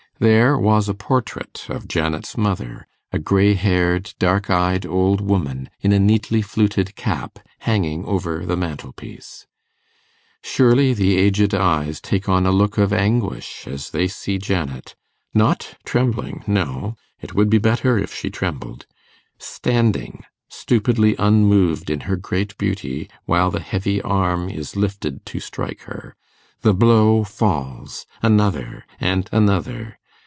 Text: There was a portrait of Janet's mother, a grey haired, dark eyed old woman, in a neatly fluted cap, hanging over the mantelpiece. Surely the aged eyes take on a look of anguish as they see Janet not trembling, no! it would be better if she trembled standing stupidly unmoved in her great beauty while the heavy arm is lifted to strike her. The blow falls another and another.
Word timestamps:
There 0.19 0.55
was 0.55 0.87
a 0.87 0.93
portrait 0.93 1.65
of 1.67 1.87
Janet's 1.87 2.37
mother, 2.37 2.85
a 3.11 3.17
grey 3.17 3.55
haired, 3.55 4.13
dark 4.19 4.51
eyed 4.51 4.85
old 4.85 5.19
woman, 5.19 5.67
in 5.79 5.91
a 5.91 5.99
neatly 5.99 6.43
fluted 6.43 6.95
cap, 6.95 7.39
hanging 7.61 8.05
over 8.05 8.45
the 8.45 8.55
mantelpiece. 8.55 9.47
Surely 10.43 10.93
the 10.93 11.17
aged 11.17 11.55
eyes 11.55 11.99
take 11.99 12.29
on 12.29 12.45
a 12.45 12.51
look 12.51 12.77
of 12.77 12.93
anguish 12.93 13.65
as 13.65 13.89
they 13.89 14.07
see 14.07 14.37
Janet 14.37 14.93
not 15.33 15.75
trembling, 15.85 16.43
no! 16.45 16.97
it 17.19 17.33
would 17.33 17.49
be 17.49 17.57
better 17.57 17.97
if 17.97 18.13
she 18.13 18.29
trembled 18.29 18.85
standing 19.39 20.23
stupidly 20.47 21.15
unmoved 21.17 21.89
in 21.89 22.01
her 22.01 22.15
great 22.15 22.55
beauty 22.59 23.09
while 23.25 23.49
the 23.49 23.59
heavy 23.59 23.99
arm 24.03 24.49
is 24.49 24.75
lifted 24.75 25.25
to 25.25 25.39
strike 25.39 25.81
her. 25.85 26.15
The 26.61 26.75
blow 26.75 27.23
falls 27.23 28.05
another 28.21 28.85
and 28.99 29.27
another. 29.31 29.97